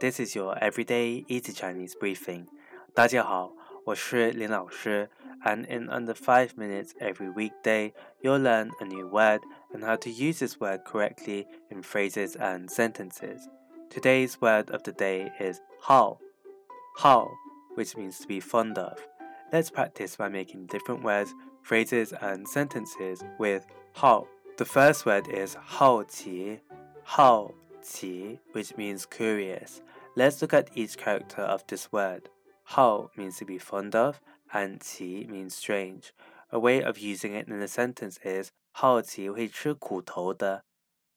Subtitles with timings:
[0.00, 2.46] This is your everyday easy Chinese briefing.
[2.94, 3.52] 大家好，
[3.84, 5.10] 我是林老师
[5.42, 7.92] ，and in under five minutes every weekday,
[8.22, 9.40] you'll learn a new word
[9.74, 13.48] and how to use this word correctly in phrases and sentences.
[13.90, 16.20] Today's word of the day is hao.
[16.98, 17.28] Hao,
[17.74, 19.04] which means to be fond of.
[19.52, 24.28] Let's practice by making different words, phrases, and sentences with hao.
[24.58, 26.60] The first word is 好奇,
[27.02, 27.50] 好
[27.82, 29.82] qi, which means curious.
[30.14, 32.28] Let's look at each character of this word.
[32.64, 34.20] Hao means to be fond of,
[34.52, 36.12] and qi means strange.
[36.50, 40.64] A way of using it in a sentence is 好奇会吃苦头的。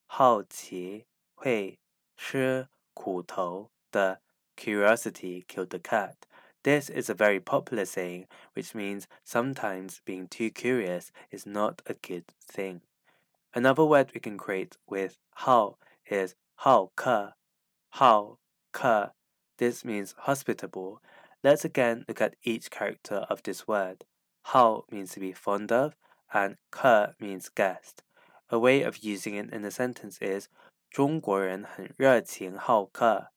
[0.05, 1.05] 好奇
[1.35, 1.79] 会
[2.17, 4.21] 吃苦头的。
[4.57, 6.15] Curiosity killed the cat.
[6.63, 11.93] This is a very popular saying, which means sometimes being too curious is not a
[11.95, 12.81] good thing.
[13.53, 17.36] Another word we can create with hao is 好客,
[17.88, 18.38] 好
[18.72, 19.14] 客.
[19.56, 21.00] This means hospitable.
[21.42, 24.04] Let's again look at each character of this word.
[24.42, 25.94] 好 means to be fond of,
[26.32, 28.02] and 客 means guest.
[28.48, 30.48] A way of using it in a sentence is
[30.90, 33.32] 中国人很热情好客。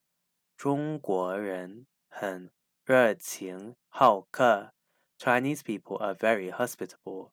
[0.57, 2.51] 中国人很
[2.85, 4.73] 热情好客。
[5.17, 7.31] Chinese people are very hospitable.